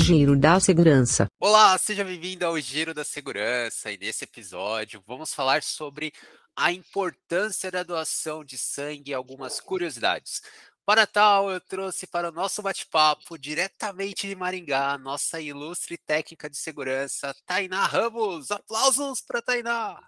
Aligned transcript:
Giro 0.00 0.34
da 0.34 0.58
Segurança. 0.58 1.26
Olá, 1.38 1.76
seja 1.76 2.02
bem-vindo 2.02 2.46
ao 2.46 2.58
Giro 2.58 2.94
da 2.94 3.04
Segurança 3.04 3.92
e 3.92 3.98
nesse 3.98 4.24
episódio 4.24 5.04
vamos 5.06 5.34
falar 5.34 5.62
sobre 5.62 6.10
a 6.56 6.72
importância 6.72 7.70
da 7.70 7.82
doação 7.82 8.42
de 8.42 8.56
sangue 8.56 9.10
e 9.10 9.14
algumas 9.14 9.60
curiosidades. 9.60 10.40
Para 10.86 11.06
tal, 11.06 11.50
eu 11.50 11.60
trouxe 11.60 12.06
para 12.06 12.30
o 12.30 12.32
nosso 12.32 12.62
bate-papo, 12.62 13.38
diretamente 13.38 14.26
de 14.26 14.34
Maringá, 14.34 14.96
nossa 14.96 15.38
ilustre 15.38 15.98
técnica 15.98 16.48
de 16.48 16.56
segurança, 16.56 17.36
Tainá 17.44 17.84
Ramos. 17.84 18.50
Aplausos 18.50 19.20
para 19.20 19.42
Tainá! 19.42 20.00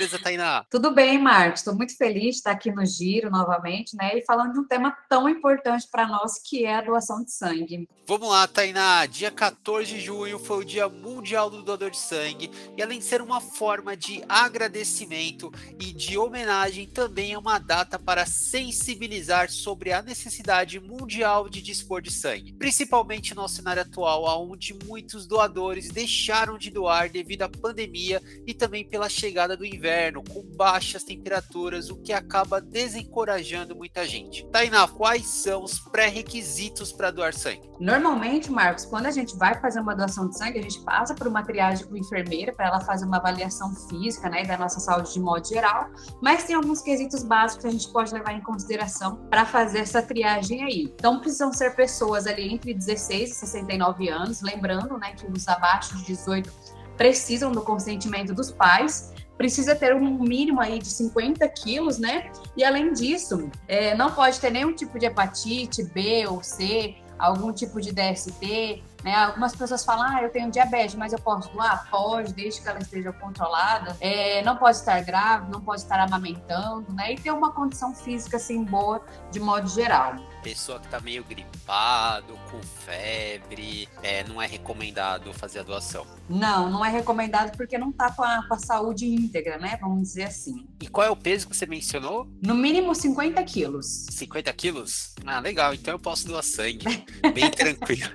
Beleza, 0.00 0.18
Tainá? 0.18 0.64
Tudo 0.70 0.94
bem, 0.94 1.18
Marcos. 1.18 1.60
Estou 1.60 1.76
muito 1.76 1.94
feliz 1.94 2.22
de 2.22 2.36
estar 2.36 2.52
aqui 2.52 2.72
no 2.72 2.86
Giro 2.86 3.30
novamente, 3.30 3.94
né? 3.94 4.16
E 4.16 4.24
falando 4.24 4.54
de 4.54 4.58
um 4.58 4.66
tema 4.66 4.96
tão 5.10 5.28
importante 5.28 5.86
para 5.92 6.08
nós, 6.08 6.40
que 6.42 6.64
é 6.64 6.74
a 6.74 6.80
doação 6.80 7.22
de 7.22 7.30
sangue. 7.30 7.86
Vamos 8.06 8.30
lá, 8.30 8.48
Tainá. 8.48 9.04
Dia 9.04 9.30
14 9.30 9.92
de 9.92 10.00
junho 10.00 10.38
foi 10.38 10.62
o 10.62 10.64
Dia 10.64 10.88
Mundial 10.88 11.50
do 11.50 11.62
Doador 11.62 11.90
de 11.90 11.98
Sangue. 11.98 12.50
E 12.78 12.82
além 12.82 12.98
de 12.98 13.04
ser 13.04 13.20
uma 13.20 13.42
forma 13.42 13.94
de 13.94 14.24
agradecimento 14.26 15.52
e 15.78 15.92
de 15.92 16.16
homenagem, 16.16 16.86
também 16.86 17.34
é 17.34 17.38
uma 17.38 17.58
data 17.58 17.98
para 17.98 18.24
sensibilizar 18.24 19.50
sobre 19.50 19.92
a 19.92 20.00
necessidade 20.00 20.80
mundial 20.80 21.46
de 21.46 21.60
dispor 21.60 22.00
de 22.00 22.10
sangue. 22.10 22.54
Principalmente 22.54 23.34
no 23.34 23.46
cenário 23.46 23.82
atual, 23.82 24.48
onde 24.50 24.72
muitos 24.86 25.26
doadores 25.26 25.90
deixaram 25.90 26.56
de 26.56 26.70
doar 26.70 27.10
devido 27.10 27.42
à 27.42 27.50
pandemia 27.50 28.22
e 28.46 28.54
também 28.54 28.82
pela 28.82 29.06
chegada 29.10 29.54
do 29.54 29.66
inverno 29.66 29.89
inverno 29.90 30.22
com 30.22 30.42
baixas 30.56 31.02
temperaturas, 31.02 31.90
o 31.90 31.96
que 31.96 32.12
acaba 32.12 32.60
desencorajando 32.60 33.74
muita 33.74 34.06
gente. 34.06 34.46
Tainá, 34.46 34.86
quais 34.86 35.26
são 35.26 35.64
os 35.64 35.80
pré-requisitos 35.80 36.92
para 36.92 37.10
doar 37.10 37.34
sangue? 37.34 37.68
Normalmente, 37.80 38.52
Marcos, 38.52 38.84
quando 38.84 39.06
a 39.06 39.10
gente 39.10 39.36
vai 39.36 39.58
fazer 39.60 39.80
uma 39.80 39.94
doação 39.96 40.28
de 40.28 40.38
sangue, 40.38 40.58
a 40.58 40.62
gente 40.62 40.80
passa 40.82 41.14
por 41.14 41.26
uma 41.26 41.42
triagem 41.42 41.86
com 41.86 41.96
enfermeira 41.96 42.52
para 42.52 42.68
ela 42.68 42.80
fazer 42.80 43.04
uma 43.04 43.16
avaliação 43.16 43.74
física, 43.88 44.28
né, 44.28 44.44
da 44.44 44.56
nossa 44.56 44.78
saúde 44.78 45.12
de 45.12 45.20
modo 45.20 45.46
geral, 45.48 45.88
mas 46.22 46.44
tem 46.44 46.54
alguns 46.54 46.82
quesitos 46.82 47.24
básicos 47.24 47.62
que 47.62 47.68
a 47.68 47.72
gente 47.72 47.88
pode 47.92 48.12
levar 48.14 48.32
em 48.32 48.42
consideração 48.42 49.16
para 49.28 49.44
fazer 49.44 49.80
essa 49.80 50.00
triagem 50.00 50.62
aí. 50.62 50.94
Então, 50.94 51.20
precisam 51.20 51.52
ser 51.52 51.74
pessoas 51.74 52.26
ali 52.26 52.52
entre 52.54 52.72
16 52.72 53.30
e 53.30 53.34
69 53.34 54.08
anos, 54.08 54.40
lembrando, 54.40 54.96
né, 54.98 55.14
que 55.14 55.26
os 55.26 55.48
abaixo 55.48 55.96
de 55.96 56.04
18 56.04 56.50
precisam 56.96 57.50
do 57.50 57.62
consentimento 57.62 58.34
dos 58.34 58.52
pais 58.52 59.14
precisa 59.40 59.74
ter 59.74 59.94
um 59.94 60.18
mínimo 60.18 60.60
aí 60.60 60.78
de 60.78 60.88
50 60.88 61.48
quilos, 61.48 61.98
né? 61.98 62.30
E 62.54 62.62
além 62.62 62.92
disso, 62.92 63.50
é, 63.66 63.94
não 63.94 64.12
pode 64.12 64.38
ter 64.38 64.50
nenhum 64.50 64.74
tipo 64.74 64.98
de 64.98 65.06
hepatite 65.06 65.82
B 65.82 66.26
ou 66.28 66.42
C, 66.42 66.94
algum 67.18 67.50
tipo 67.50 67.80
de 67.80 67.90
DST, 67.90 68.84
né? 69.02 69.14
Algumas 69.14 69.56
pessoas 69.56 69.82
falam, 69.82 70.04
ah, 70.06 70.22
eu 70.22 70.28
tenho 70.28 70.50
diabetes, 70.50 70.94
mas 70.94 71.14
eu 71.14 71.18
posso 71.18 71.50
doar? 71.54 71.88
Pode, 71.90 72.34
desde 72.34 72.60
que 72.60 72.68
ela 72.68 72.80
esteja 72.80 73.14
controlada. 73.14 73.96
É, 73.98 74.42
não 74.42 74.58
pode 74.58 74.76
estar 74.76 75.02
grávida, 75.02 75.50
não 75.50 75.62
pode 75.62 75.80
estar 75.80 75.98
amamentando, 76.00 76.92
né? 76.92 77.14
E 77.14 77.16
ter 77.16 77.30
uma 77.30 77.50
condição 77.50 77.94
física 77.94 78.36
assim 78.36 78.62
boa 78.62 79.00
de 79.30 79.40
modo 79.40 79.66
geral 79.68 80.16
pessoa 80.42 80.80
que 80.80 80.88
tá 80.88 81.00
meio 81.00 81.24
gripado, 81.24 82.38
com 82.50 82.60
febre, 82.62 83.88
é, 84.02 84.24
não 84.24 84.40
é 84.40 84.46
recomendado 84.46 85.32
fazer 85.32 85.60
a 85.60 85.62
doação? 85.62 86.06
Não, 86.28 86.70
não 86.70 86.84
é 86.84 86.90
recomendado 86.90 87.56
porque 87.56 87.78
não 87.78 87.92
tá 87.92 88.10
com 88.10 88.22
a, 88.22 88.46
com 88.46 88.54
a 88.54 88.58
saúde 88.58 89.06
íntegra, 89.06 89.58
né? 89.58 89.78
Vamos 89.80 90.02
dizer 90.08 90.24
assim. 90.24 90.66
E 90.80 90.88
qual 90.88 91.06
é 91.06 91.10
o 91.10 91.16
peso 91.16 91.48
que 91.48 91.56
você 91.56 91.66
mencionou? 91.66 92.28
No 92.42 92.54
mínimo 92.54 92.94
50 92.94 93.42
quilos. 93.44 94.06
50 94.10 94.52
quilos? 94.52 95.14
Ah, 95.24 95.40
legal. 95.40 95.74
Então 95.74 95.94
eu 95.94 95.98
posso 95.98 96.26
doar 96.26 96.42
sangue. 96.42 96.84
Bem 97.34 97.50
tranquilo. 97.50 98.10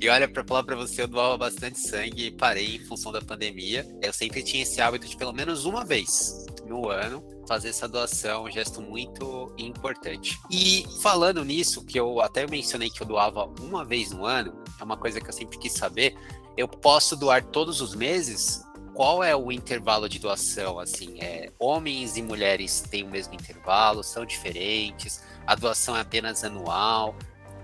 E 0.00 0.08
olha, 0.08 0.28
para 0.28 0.44
falar 0.44 0.64
para 0.64 0.76
você, 0.76 1.02
eu 1.02 1.08
doava 1.08 1.36
bastante 1.36 1.78
sangue 1.78 2.26
e 2.26 2.30
parei 2.30 2.76
em 2.76 2.84
função 2.84 3.12
da 3.12 3.20
pandemia. 3.20 3.86
Eu 4.02 4.12
sempre 4.12 4.42
tinha 4.42 4.62
esse 4.62 4.80
hábito 4.80 5.06
de 5.06 5.16
pelo 5.16 5.32
menos 5.32 5.64
uma 5.64 5.84
vez 5.84 6.46
no 6.70 6.88
ano 6.88 7.22
fazer 7.48 7.70
essa 7.70 7.88
doação, 7.88 8.44
um 8.44 8.50
gesto 8.50 8.80
muito 8.80 9.52
importante. 9.58 10.38
E 10.48 10.86
falando 11.02 11.44
nisso, 11.44 11.84
que 11.84 11.98
eu 11.98 12.20
até 12.20 12.46
mencionei 12.46 12.88
que 12.88 13.02
eu 13.02 13.06
doava 13.06 13.50
uma 13.60 13.84
vez 13.84 14.12
no 14.12 14.24
ano, 14.24 14.54
é 14.80 14.84
uma 14.84 14.96
coisa 14.96 15.20
que 15.20 15.28
eu 15.28 15.32
sempre 15.32 15.58
quis 15.58 15.72
saber. 15.72 16.16
Eu 16.56 16.68
posso 16.68 17.16
doar 17.16 17.44
todos 17.44 17.80
os 17.80 17.92
meses? 17.96 18.62
Qual 18.94 19.24
é 19.24 19.34
o 19.34 19.50
intervalo 19.50 20.08
de 20.08 20.20
doação? 20.20 20.78
Assim, 20.78 21.20
é, 21.20 21.50
homens 21.58 22.16
e 22.16 22.22
mulheres 22.22 22.82
têm 22.82 23.02
o 23.02 23.10
mesmo 23.10 23.34
intervalo? 23.34 24.04
São 24.04 24.24
diferentes? 24.24 25.20
A 25.44 25.56
doação 25.56 25.96
é 25.96 26.00
apenas 26.00 26.44
anual? 26.44 27.16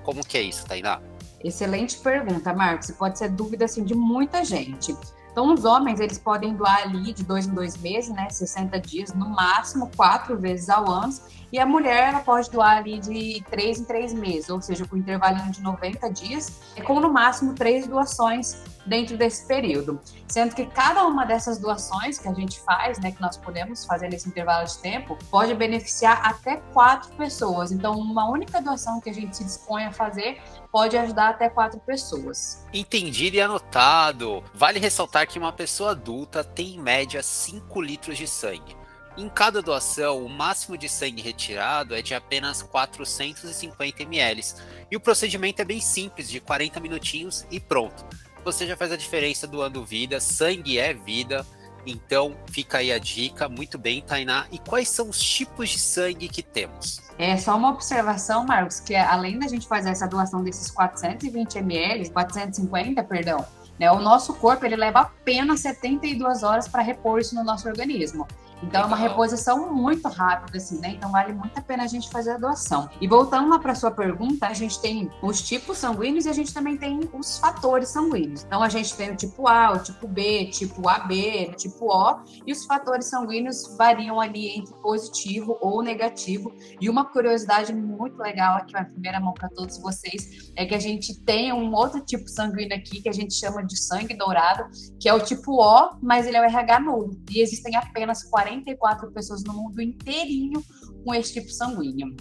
Como 0.02 0.26
que 0.26 0.36
é 0.36 0.42
isso, 0.42 0.66
Tainá? 0.66 1.00
Excelente 1.44 1.96
pergunta, 1.98 2.52
Marcos. 2.52 2.90
Pode 2.90 3.18
ser 3.18 3.28
dúvida 3.28 3.66
assim, 3.66 3.84
de 3.84 3.94
muita 3.94 4.44
gente. 4.44 4.96
Então, 5.36 5.52
os 5.52 5.66
homens, 5.66 6.00
eles 6.00 6.18
podem 6.18 6.54
doar 6.54 6.84
ali 6.84 7.12
de 7.12 7.22
dois 7.22 7.46
em 7.46 7.52
dois 7.52 7.76
meses, 7.76 8.08
né? 8.08 8.30
60 8.30 8.80
dias, 8.80 9.12
no 9.12 9.28
máximo 9.28 9.90
quatro 9.94 10.34
vezes 10.38 10.70
ao 10.70 10.90
ano. 10.90 11.12
E 11.52 11.58
a 11.58 11.66
mulher, 11.66 12.08
ela 12.08 12.20
pode 12.20 12.50
doar 12.50 12.78
ali 12.78 12.98
de 12.98 13.44
três 13.50 13.78
em 13.78 13.84
três 13.84 14.12
meses, 14.12 14.50
ou 14.50 14.60
seja, 14.60 14.86
com 14.86 14.96
intervalinho 14.96 15.50
de 15.50 15.62
90 15.62 16.10
dias, 16.10 16.60
com 16.84 17.00
no 17.00 17.12
máximo 17.12 17.54
três 17.54 17.86
doações 17.86 18.56
dentro 18.86 19.16
desse 19.16 19.46
período. 19.46 20.00
Sendo 20.28 20.54
que 20.54 20.66
cada 20.66 21.04
uma 21.06 21.24
dessas 21.24 21.58
doações 21.58 22.18
que 22.18 22.28
a 22.28 22.32
gente 22.32 22.60
faz, 22.60 22.98
né, 22.98 23.10
que 23.10 23.20
nós 23.20 23.36
podemos 23.36 23.84
fazer 23.84 24.08
nesse 24.08 24.28
intervalo 24.28 24.66
de 24.66 24.78
tempo, 24.78 25.18
pode 25.30 25.54
beneficiar 25.54 26.20
até 26.24 26.56
quatro 26.72 27.14
pessoas. 27.16 27.72
Então, 27.72 27.94
uma 27.94 28.28
única 28.28 28.60
doação 28.60 29.00
que 29.00 29.10
a 29.10 29.14
gente 29.14 29.36
se 29.36 29.44
dispõe 29.44 29.84
a 29.84 29.92
fazer 29.92 30.40
pode 30.70 30.96
ajudar 30.96 31.30
até 31.30 31.48
quatro 31.48 31.80
pessoas. 31.80 32.64
Entendido 32.72 33.36
e 33.36 33.40
anotado. 33.40 34.42
Vale 34.54 34.78
ressaltar 34.78 35.26
que 35.26 35.38
uma 35.38 35.52
pessoa 35.52 35.92
adulta 35.92 36.44
tem 36.44 36.74
em 36.74 36.80
média 36.80 37.22
5 37.22 37.80
litros 37.80 38.18
de 38.18 38.26
sangue. 38.26 38.76
Em 39.16 39.30
cada 39.30 39.62
doação, 39.62 40.22
o 40.22 40.28
máximo 40.28 40.76
de 40.76 40.90
sangue 40.90 41.22
retirado 41.22 41.94
é 41.94 42.02
de 42.02 42.14
apenas 42.14 42.62
450 42.62 44.02
ml. 44.02 44.44
E 44.90 44.96
o 44.96 45.00
procedimento 45.00 45.62
é 45.62 45.64
bem 45.64 45.80
simples, 45.80 46.28
de 46.28 46.38
40 46.38 46.78
minutinhos 46.80 47.46
e 47.50 47.58
pronto. 47.58 48.04
Você 48.44 48.66
já 48.66 48.76
faz 48.76 48.92
a 48.92 48.96
diferença 48.96 49.46
doando 49.46 49.82
vida, 49.86 50.20
sangue 50.20 50.78
é 50.78 50.92
vida. 50.92 51.46
Então 51.86 52.36
fica 52.50 52.78
aí 52.78 52.92
a 52.92 52.98
dica, 52.98 53.48
muito 53.48 53.78
bem, 53.78 54.02
Tainá. 54.02 54.46
E 54.52 54.58
quais 54.58 54.90
são 54.90 55.08
os 55.08 55.18
tipos 55.18 55.70
de 55.70 55.78
sangue 55.78 56.28
que 56.28 56.42
temos? 56.42 57.00
É 57.18 57.38
só 57.38 57.56
uma 57.56 57.70
observação, 57.70 58.44
Marcos, 58.44 58.80
que 58.80 58.94
além 58.94 59.38
da 59.38 59.48
gente 59.48 59.66
fazer 59.66 59.90
essa 59.90 60.06
doação 60.06 60.44
desses 60.44 60.70
420 60.70 61.56
ml, 61.56 62.10
450, 62.10 63.02
perdão, 63.04 63.46
né, 63.78 63.90
o 63.90 63.98
nosso 63.98 64.34
corpo 64.34 64.66
ele 64.66 64.76
leva 64.76 65.00
apenas 65.00 65.60
72 65.60 66.42
horas 66.42 66.68
para 66.68 66.82
repor 66.82 67.18
isso 67.18 67.34
no 67.34 67.42
nosso 67.42 67.66
organismo. 67.66 68.28
Então 68.62 68.82
é 68.82 68.86
uma 68.86 68.96
reposição 68.96 69.72
muito 69.72 70.08
rápida, 70.08 70.56
assim, 70.58 70.78
né? 70.80 70.90
Então 70.90 71.10
vale 71.10 71.32
muito 71.32 71.56
a 71.58 71.62
pena 71.62 71.84
a 71.84 71.86
gente 71.86 72.10
fazer 72.10 72.32
a 72.32 72.38
doação. 72.38 72.88
E 73.00 73.06
voltando 73.06 73.48
lá 73.48 73.58
para 73.58 73.74
sua 73.74 73.90
pergunta, 73.90 74.46
a 74.46 74.54
gente 74.54 74.80
tem 74.80 75.10
os 75.22 75.42
tipos 75.42 75.78
sanguíneos 75.78 76.26
e 76.26 76.28
a 76.28 76.32
gente 76.32 76.52
também 76.52 76.76
tem 76.76 77.00
os 77.12 77.38
fatores 77.38 77.88
sanguíneos. 77.88 78.44
Então 78.44 78.62
a 78.62 78.68
gente 78.68 78.94
tem 78.96 79.12
o 79.12 79.16
tipo 79.16 79.46
A, 79.46 79.72
o 79.72 79.78
tipo 79.78 80.08
B, 80.08 80.46
tipo 80.46 80.88
AB, 80.88 81.54
tipo 81.56 81.86
O, 81.86 82.20
e 82.46 82.52
os 82.52 82.64
fatores 82.64 83.06
sanguíneos 83.06 83.76
variam 83.76 84.20
ali 84.20 84.58
entre 84.58 84.74
positivo 84.76 85.58
ou 85.60 85.82
negativo. 85.82 86.52
E 86.80 86.88
uma 86.88 87.04
curiosidade 87.04 87.74
muito 87.74 88.18
legal 88.18 88.56
aqui, 88.56 88.74
uma 88.74 88.84
primeira 88.84 89.20
mão 89.20 89.34
para 89.34 89.48
todos 89.50 89.78
vocês, 89.78 90.50
é 90.56 90.64
que 90.64 90.74
a 90.74 90.78
gente 90.78 91.20
tem 91.20 91.52
um 91.52 91.74
outro 91.74 92.00
tipo 92.00 92.28
sanguíneo 92.28 92.76
aqui 92.76 93.02
que 93.02 93.08
a 93.08 93.12
gente 93.12 93.34
chama 93.34 93.64
de 93.64 93.78
sangue 93.78 94.14
dourado, 94.14 94.64
que 94.98 95.08
é 95.08 95.14
o 95.14 95.20
tipo 95.20 95.52
O, 95.52 95.96
mas 96.02 96.26
ele 96.26 96.36
é 96.36 96.40
o 96.40 96.44
RH 96.44 96.80
nulo. 96.80 97.20
E 97.30 97.40
existem 97.40 97.76
apenas 97.76 98.24
40 98.24 98.45
44 98.46 99.10
pessoas 99.10 99.42
no 99.42 99.52
mundo 99.52 99.82
inteirinho 99.82 100.62
com 101.04 101.14
esse 101.14 101.34
tipo 101.34 101.50
sanguíneo. 101.50 102.14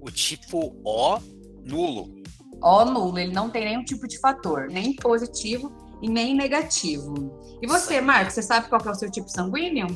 O 0.00 0.10
tipo 0.10 0.76
O 0.84 1.18
nulo. 1.64 2.14
O 2.62 2.84
nulo, 2.84 3.18
ele 3.18 3.32
não 3.32 3.48
tem 3.48 3.64
nenhum 3.64 3.84
tipo 3.84 4.06
de 4.06 4.18
fator, 4.18 4.68
nem 4.68 4.94
positivo 4.94 5.72
e 6.02 6.08
nem 6.08 6.34
negativo. 6.34 7.40
E 7.62 7.66
você, 7.66 8.00
Marcos, 8.00 8.34
você 8.34 8.42
sabe 8.42 8.68
qual 8.68 8.80
é 8.84 8.90
o 8.90 8.94
seu 8.94 9.10
tipo 9.10 9.28
sanguíneo? 9.28 9.86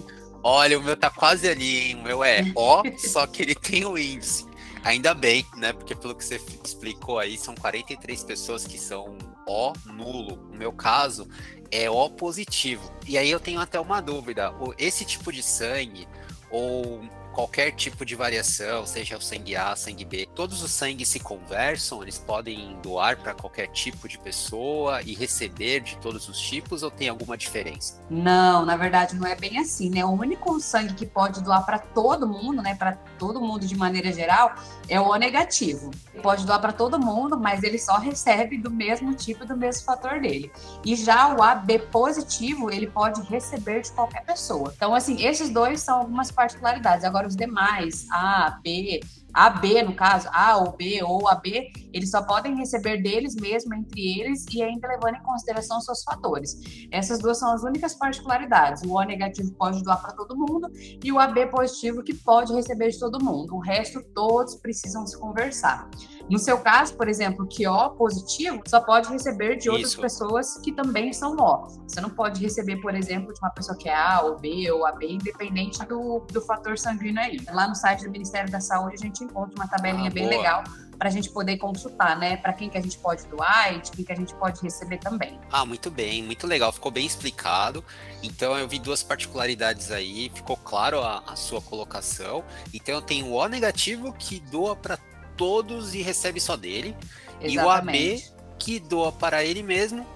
Olha, 0.43 0.79
o 0.79 0.83
meu 0.83 0.97
tá 0.97 1.11
quase 1.11 1.49
ali, 1.49 1.79
hein? 1.79 1.97
O 1.97 2.03
meu 2.03 2.25
é 2.25 2.53
O, 2.55 2.83
só 2.99 3.27
que 3.27 3.43
ele 3.43 3.55
tem 3.55 3.85
o 3.85 3.99
índice. 3.99 4.47
Ainda 4.83 5.15
bem, 5.15 5.47
né? 5.57 5.73
Porque 5.73 5.95
pelo 5.95 6.15
que 6.15 6.25
você 6.25 6.41
explicou 6.63 7.19
aí, 7.19 7.39
são 7.39 7.55
43 7.55 8.25
pessoas 8.25 8.67
que 8.67 8.79
são 8.79 9.17
O 9.47 9.73
nulo. 9.87 10.37
No 10.51 10.57
meu 10.57 10.73
caso, 10.73 11.29
é 11.71 11.91
O 11.91 12.09
positivo. 12.11 12.93
E 13.07 13.19
aí 13.19 13.31
eu 13.31 13.41
tenho 13.41 13.61
até 13.61 13.79
uma 13.81 14.01
dúvida: 14.01 14.53
esse 14.79 15.05
tipo 15.05 15.33
de 15.33 15.43
sangue, 15.43 16.09
ou 16.51 17.03
qualquer 17.33 17.73
tipo 17.73 18.05
de 18.05 18.15
variação, 18.15 18.87
seja 18.87 19.17
o 19.19 19.21
sangue 19.21 19.57
A, 19.57 19.75
sangue 19.75 20.05
B, 20.05 20.24
todos 20.35 20.63
os 20.63 20.71
sangues 20.71 21.09
se 21.09 21.21
conversam? 21.21 22.03
Eles 22.03 22.19
podem 22.19 22.77
doar 22.83 23.17
para 23.17 23.35
qualquer 23.35 23.69
tipo 23.69 24.09
de 24.09 24.19
pessoa 24.19 25.01
e 25.03 25.15
receber 25.15 25.81
de 25.81 25.97
todos 25.99 26.29
os 26.29 26.39
tipos 26.39 26.83
ou 26.83 26.91
tem 26.91 27.09
alguma 27.09 27.37
diferença? 27.37 28.03
Não, 28.11 28.65
na 28.65 28.77
verdade 28.77 29.15
não 29.15 29.27
é 29.27 29.37
bem 29.37 29.59
assim, 29.59 29.91
né? 29.91 30.05
O 30.05 30.11
único 30.11 30.59
sangue 30.61 30.95
que 30.95 31.07
pode 31.07 31.43
doar 31.43 31.65
para 31.65 31.79
todo 31.79 32.27
mundo, 32.27 32.61
né, 32.63 32.75
para 32.75 32.93
todo 33.19 33.41
mundo 33.41 33.67
de 33.67 33.77
maneira 33.77 34.13
geral, 34.13 34.55
é 34.89 35.01
o 35.01 35.05
O 35.05 35.17
negativo. 35.17 35.91
Pode 36.23 36.45
doar 36.45 36.61
para 36.61 36.73
todo 36.73 36.99
mundo, 36.99 37.39
mas 37.39 37.63
ele 37.63 37.79
só 37.79 37.99
recebe 37.99 38.59
do 38.59 38.71
mesmo 38.71 39.15
tipo, 39.15 39.45
do 39.45 39.57
mesmo 39.57 39.85
fator 39.85 40.21
dele. 40.21 40.51
E 40.85 40.97
já 40.97 41.35
o 41.35 41.43
AB 41.43 41.79
positivo, 41.91 42.71
ele 42.71 42.87
pode 42.87 43.23
receber 43.23 43.83
de 43.83 43.93
qualquer 43.93 44.25
pessoa. 44.25 44.73
Então, 44.77 44.95
assim, 44.95 45.25
esses 45.25 45.51
dois 45.51 45.81
são 45.81 45.99
algumas 45.99 46.31
particularidades. 46.31 47.05
Agora, 47.05 47.29
os 47.29 47.37
demais, 47.37 48.07
A, 48.11 48.59
B, 48.63 49.01
AB, 49.35 49.83
no 49.83 49.95
caso, 49.95 50.29
A 50.33 50.57
ou 50.57 50.73
B 50.73 51.03
ou 51.03 51.29
AB, 51.29 51.73
eles 51.93 52.11
só 52.11 52.23
podem 52.23 52.57
receber 52.57 53.03
deles 53.03 53.35
mesmo, 53.35 53.75
entre 53.75 54.21
eles, 54.21 54.47
e 54.53 54.63
ainda 54.63 54.87
levando 54.89 55.17
em 55.17 55.23
consideração 55.23 55.81
seus 55.81 56.03
fatores. 56.05 56.87
Essas 56.91 57.19
duas 57.19 57.39
são 57.39 57.53
as 57.53 57.63
únicas 57.63 57.95
particularidades. 57.95 58.83
O 58.83 58.95
O 58.95 59.03
negativo 59.03 59.53
pode 59.53 59.83
doar 59.83 60.01
para 60.01 60.13
todo 60.13 60.37
mundo 60.37 60.71
e 61.03 61.13
o 61.13 61.19
AB 61.19 61.47
positivo 61.47 62.03
que 62.03 62.15
pode 62.15 62.53
receber 62.55 62.91
de 62.91 62.99
todo 62.99 63.23
mundo. 63.23 63.55
O 63.57 63.59
resto, 63.59 64.03
todos 64.15 64.55
precisam 64.57 65.07
se 65.07 65.19
conversar. 65.19 65.89
No 66.31 66.39
seu 66.39 66.59
caso, 66.59 66.97
por 66.97 67.09
exemplo, 67.09 67.47
que 67.47 67.67
O 67.67 67.91
positivo 67.91 68.63
só 68.67 68.81
pode 68.81 69.09
receber 69.09 69.57
de 69.57 69.69
outras 69.69 69.91
Isso. 69.91 70.01
pessoas 70.01 70.59
que 70.59 70.73
também 70.73 71.13
são 71.13 71.37
O. 71.37 71.67
Você 71.89 72.01
não 72.01 72.11
pode 72.11 72.41
receber, 72.41 72.77
por 72.77 72.95
exemplo, 72.95 73.33
de 73.33 73.41
uma 73.41 73.51
pessoa 73.51 73.77
que 73.77 73.89
é 73.89 73.95
A 73.95 74.23
ou 74.23 74.39
B 74.39 74.71
ou 74.71 74.87
AB, 74.87 75.15
independente 75.15 75.85
do, 75.87 76.21
do 76.33 76.41
fator 76.41 76.79
sanguíneo 76.79 77.21
aí. 77.21 77.39
Lá 77.53 77.69
no 77.69 77.75
site 77.75 78.05
do 78.05 78.11
Ministério 78.11 78.51
da 78.51 78.61
Saúde 78.61 78.95
a 78.95 79.05
gente 79.05 79.24
encontra 79.25 79.55
uma 79.57 79.69
tabelinha 79.69 80.09
ah, 80.09 80.13
bem 80.13 80.25
boa. 80.25 80.37
legal 80.37 80.65
para 80.99 81.09
a 81.09 81.13
gente 81.13 81.31
poder 81.31 81.57
consultar, 81.59 82.17
né? 82.17 82.37
Para 82.37 82.53
quem 82.53 82.71
que 82.71 82.79
a 82.79 82.81
gente 82.81 82.97
pode 82.99 83.27
doar 83.27 83.75
e 83.75 83.81
de 83.81 83.91
quem 83.91 84.05
que 84.05 84.13
a 84.13 84.17
gente 84.17 84.35
pode 84.35 84.63
receber 84.63 84.99
também. 84.99 85.39
Ah, 85.51 85.65
muito 85.65 85.91
bem, 85.91 86.23
muito 86.23 86.47
legal, 86.47 86.73
ficou 86.73 86.91
bem 86.91 87.07
explicado. 87.07 87.85
Então 88.23 88.57
eu 88.57 88.69
vi 88.69 88.79
duas 88.79 89.03
particularidades 89.03 89.91
aí, 89.91 90.31
ficou 90.35 90.57
claro 90.57 91.01
a, 91.01 91.23
a 91.27 91.37
sua 91.37 91.61
colocação. 91.61 92.45
Então 92.73 92.95
eu 92.95 93.03
tenho 93.03 93.27
o 93.27 93.35
O 93.35 93.49
negativo 93.49 94.13
que 94.13 94.41
doa 94.41 94.77
para 94.77 94.99
todos 95.37 95.95
e 95.95 96.03
recebe 96.03 96.41
só 96.41 96.57
dele. 96.57 96.97
Exatamente. 97.41 97.51
E 97.51 97.59
o 97.59 97.71
AB 97.71 98.35
que 98.59 98.81
doa 98.81 99.13
para 99.13 99.45
ele 99.45 99.63
mesmo, 99.63 100.07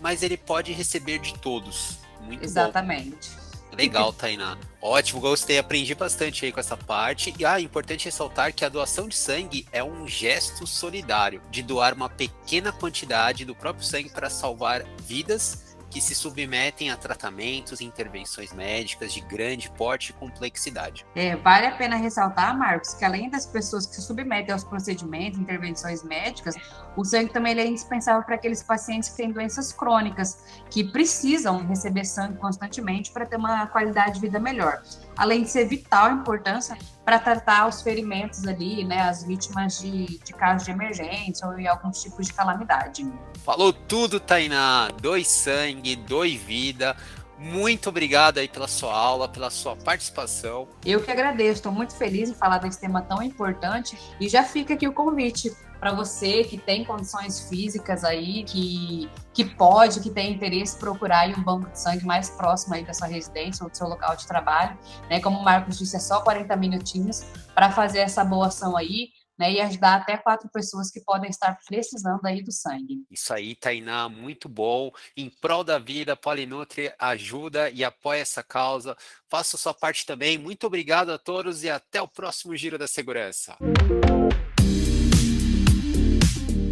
mas 0.00 0.22
ele 0.22 0.36
pode 0.36 0.72
receber 0.72 1.18
de 1.18 1.34
todos. 1.38 1.98
Muito 2.20 2.44
Exatamente. 2.44 3.30
Bom. 3.30 3.45
Legal, 3.72 4.12
Tainá. 4.12 4.56
Ótimo, 4.80 5.20
gostei, 5.20 5.58
aprendi 5.58 5.94
bastante 5.94 6.44
aí 6.44 6.52
com 6.52 6.60
essa 6.60 6.76
parte. 6.76 7.34
E 7.38 7.44
ah, 7.44 7.60
importante 7.60 8.06
ressaltar 8.06 8.54
que 8.54 8.64
a 8.64 8.68
doação 8.68 9.08
de 9.08 9.16
sangue 9.16 9.66
é 9.72 9.82
um 9.82 10.06
gesto 10.08 10.66
solidário 10.66 11.42
de 11.50 11.62
doar 11.62 11.92
uma 11.92 12.08
pequena 12.08 12.72
quantidade 12.72 13.44
do 13.44 13.54
próprio 13.54 13.84
sangue 13.84 14.08
para 14.08 14.30
salvar 14.30 14.84
vidas 14.98 15.65
que 15.90 16.00
se 16.00 16.14
submetem 16.14 16.90
a 16.90 16.96
tratamentos 16.96 17.80
e 17.80 17.84
intervenções 17.84 18.52
médicas 18.52 19.12
de 19.12 19.20
grande 19.20 19.70
porte 19.70 20.10
e 20.10 20.12
complexidade. 20.12 21.06
É, 21.14 21.36
vale 21.36 21.66
a 21.66 21.76
pena 21.76 21.96
ressaltar, 21.96 22.56
Marcos, 22.56 22.94
que 22.94 23.04
além 23.04 23.30
das 23.30 23.46
pessoas 23.46 23.86
que 23.86 23.94
se 23.94 24.02
submetem 24.02 24.52
aos 24.52 24.64
procedimentos, 24.64 25.38
intervenções 25.38 26.02
médicas, 26.02 26.54
o 26.96 27.04
sangue 27.04 27.32
também 27.32 27.58
é 27.58 27.66
indispensável 27.66 28.22
para 28.22 28.34
aqueles 28.34 28.62
pacientes 28.62 29.10
que 29.10 29.16
têm 29.16 29.30
doenças 29.30 29.72
crônicas, 29.72 30.44
que 30.70 30.84
precisam 30.84 31.66
receber 31.66 32.04
sangue 32.04 32.38
constantemente 32.38 33.10
para 33.10 33.26
ter 33.26 33.36
uma 33.36 33.66
qualidade 33.66 34.14
de 34.14 34.20
vida 34.20 34.38
melhor 34.38 34.82
além 35.16 35.42
de 35.42 35.50
ser 35.50 35.66
vital 35.66 36.12
importância 36.12 36.76
para 37.04 37.18
tratar 37.18 37.68
os 37.68 37.82
ferimentos 37.82 38.46
ali, 38.46 38.84
né, 38.84 39.00
as 39.02 39.22
vítimas 39.24 39.78
de, 39.78 40.18
de 40.18 40.32
casos 40.32 40.64
de 40.64 40.72
emergência 40.72 41.46
ou 41.46 41.58
em 41.58 41.66
alguns 41.66 42.02
tipos 42.02 42.26
de 42.26 42.32
calamidade. 42.32 43.08
Falou 43.44 43.72
tudo, 43.72 44.18
Tainá. 44.18 44.88
Dois 45.00 45.28
sangue, 45.28 45.94
dois 45.94 46.34
vida. 46.34 46.96
Muito 47.38 47.90
obrigado 47.90 48.38
aí 48.38 48.48
pela 48.48 48.66
sua 48.66 48.94
aula, 48.96 49.28
pela 49.28 49.50
sua 49.50 49.76
participação. 49.76 50.66
Eu 50.84 51.02
que 51.02 51.10
agradeço, 51.10 51.56
estou 51.56 51.70
muito 51.70 51.94
feliz 51.94 52.30
em 52.30 52.34
falar 52.34 52.58
desse 52.58 52.80
tema 52.80 53.02
tão 53.02 53.22
importante 53.22 53.96
e 54.18 54.28
já 54.28 54.42
fica 54.42 54.72
aqui 54.72 54.88
o 54.88 54.92
convite 54.92 55.54
para 55.78 55.92
você 55.92 56.44
que 56.44 56.58
tem 56.58 56.84
condições 56.84 57.48
físicas 57.48 58.04
aí, 58.04 58.44
que, 58.44 59.10
que 59.32 59.44
pode, 59.44 60.00
que 60.00 60.10
tem 60.10 60.32
interesse 60.32 60.78
procurar 60.78 61.28
um 61.28 61.42
banco 61.42 61.70
de 61.70 61.80
sangue 61.80 62.04
mais 62.04 62.30
próximo 62.30 62.74
aí 62.74 62.84
da 62.84 62.94
sua 62.94 63.06
residência 63.06 63.64
ou 63.64 63.70
do 63.70 63.76
seu 63.76 63.88
local 63.88 64.16
de 64.16 64.26
trabalho, 64.26 64.76
né? 65.10 65.20
Como 65.20 65.38
o 65.38 65.44
Marcos 65.44 65.78
disse, 65.78 65.96
é 65.96 66.00
só 66.00 66.20
40 66.20 66.54
minutinhos 66.56 67.24
para 67.54 67.70
fazer 67.70 68.00
essa 68.00 68.24
boa 68.24 68.48
ação 68.48 68.76
aí, 68.76 69.10
né, 69.38 69.52
e 69.52 69.60
ajudar 69.60 69.96
até 69.96 70.16
quatro 70.16 70.48
pessoas 70.48 70.90
que 70.90 71.00
podem 71.00 71.28
estar 71.28 71.58
precisando 71.66 72.24
aí 72.24 72.42
do 72.42 72.52
sangue. 72.52 73.04
Isso 73.10 73.32
aí, 73.32 73.54
Tainá, 73.54 74.08
muito 74.08 74.48
bom. 74.48 74.90
Em 75.16 75.28
prol 75.28 75.62
da 75.62 75.78
vida, 75.78 76.16
Polinutri 76.16 76.92
ajuda 76.98 77.70
e 77.70 77.84
apoia 77.84 78.20
essa 78.20 78.42
causa. 78.42 78.96
Faça 79.28 79.58
sua 79.58 79.74
parte 79.74 80.06
também. 80.06 80.38
Muito 80.38 80.66
obrigado 80.66 81.10
a 81.10 81.18
todos 81.18 81.62
e 81.64 81.70
até 81.70 82.00
o 82.00 82.08
próximo 82.08 82.56
Giro 82.56 82.78
da 82.78 82.86
Segurança. 82.86 83.56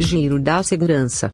Giro 0.05 0.39
da 0.39 0.63
Segurança. 0.63 1.23